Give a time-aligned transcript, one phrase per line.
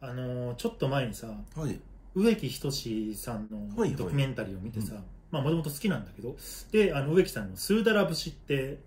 [0.00, 1.78] あのーちょっと前にさはい。
[2.14, 4.94] 植木仁さんのドキュメンタリーを見てさ、
[5.30, 6.34] もともと好きなんだけど
[6.72, 8.78] であの植木さんの「スーダラ節」って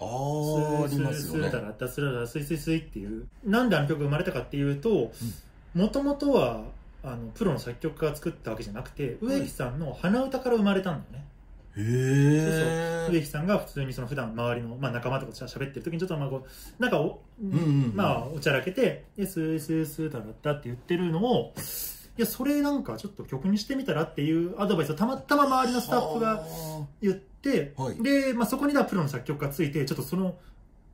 [0.00, 1.48] あーありますよね。
[1.48, 5.12] スーダラダスラダスイスイスイっていうなんであの曲が生まれたかっていうと
[5.74, 6.64] もともとは
[7.04, 11.28] あのプロの作曲家が作ったわけじゃなくて植木さんの鼻歌から生まれたんだよね、
[11.76, 17.20] へえ植木さんが普通にその普段周りの、まあ、仲間とかと喋ってる時にちょっとまあこうなんかお、
[17.94, 21.54] まあおちゃらけて「でスイスイスーダラダ」って言ってるのを
[22.16, 26.44] いやそれなんかちょっと曲にしてみたらっていうアドバイスをたまたま周りのスタッフが
[27.02, 28.00] 言って、はい。
[28.00, 30.36] で、まあ、そこにはプロの作曲家がついてちょっとその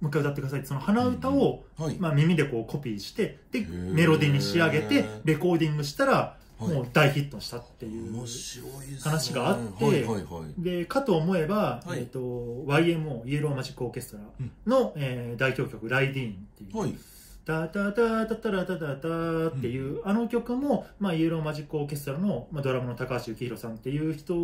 [0.01, 1.97] もう一回歌ってくださいその鼻歌を、はい。
[1.99, 3.95] まあ、耳でこうコピーしてでー。
[3.95, 8.13] メロディーに仕上げてレコーディングしたらはいもう大ヒットしたっていう、
[9.03, 9.57] 話があっ
[10.63, 12.01] てかと思えば、はい。
[12.01, 14.25] えー、と YMO イエローマジックオーケストラ
[14.67, 16.95] の、えー代表曲「ライディーン」っていうはい
[17.47, 24.35] 「タタタタタラタタタ」っていう、あの曲も、まあ、イエローマジックオーケストラの、まあ、ドラムの高橋幸宏さんっていう人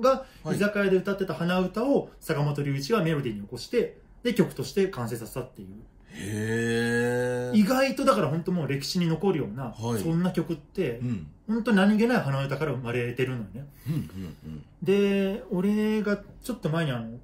[0.00, 0.56] がはい。
[0.56, 5.68] 居酒屋で歌ってた鼻歌を坂本龍一がメロディーに起こしてで曲として完成させたっていう。
[5.68, 5.74] へ
[6.18, 7.05] え
[7.54, 10.02] 意外とだから本当もう歴史に残るような、はい。
[10.02, 11.26] そんな曲ってうん。
[11.46, 13.66] 本当に何気ない鼻歌から生まれてるのよね。
[13.88, 17.18] うんうんで俺がちょっと前にあの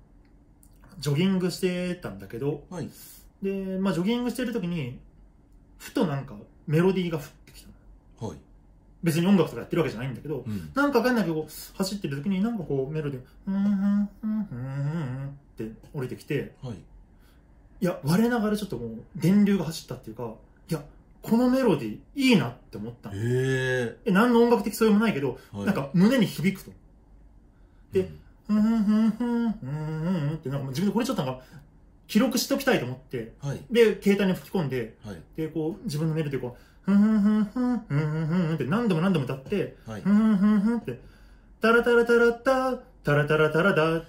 [0.99, 2.89] ジョギングしてたんだけどうんはい。
[3.43, 4.99] で、まあ、ジョギングしてる時に
[5.79, 6.35] ふとなんか
[6.67, 7.65] メロディーが降ってき
[8.21, 8.37] たはい。
[9.03, 10.71] 別に音楽とかやってるわけじゃないんだけど、うん。
[10.75, 13.69] なんかわかんないけど走ってる時になんかこうメロディー「うんうんうん
[14.23, 14.63] うんう
[15.27, 16.77] ん」って降りてきてはい
[17.83, 20.35] いや我ながらちょっともう電流が走ったっていうか
[20.71, 20.81] いや
[21.21, 25.67] このメロディーいいなって思ったええ何の音楽的素養もないけど、はい。
[25.67, 26.71] なんか胸に響くと。
[27.93, 28.09] で
[28.49, 28.63] うん。
[28.63, 31.43] ふんふんふんふんふんふんってなんかもう自分でこれちょっとなんか
[32.07, 33.61] 記録しておきたいと思ってはい。
[33.69, 35.21] で携帯に吹き込んではい。
[35.37, 40.03] でこう自分のメロディーをこうふんふんふんふんふんふんふんって何度も何度も歌ってはい。
[40.03, 41.01] ふんふんふんふんって
[41.61, 44.05] タラタラタラッタタラタラタラダ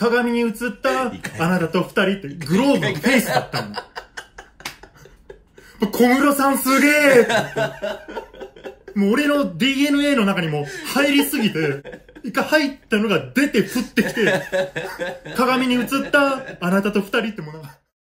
[0.00, 0.52] 鏡に映っ
[0.82, 1.12] た
[1.44, 3.74] あなたと二人ってグローブのフェイスだったの
[5.92, 7.28] 小室さんすげえ。
[8.94, 14.42] もう俺の DNA の中にも入りすぎて、一回入ったのが出て降ってきて、
[15.36, 17.79] 鏡に映ったあなたと二人ってもうなんか、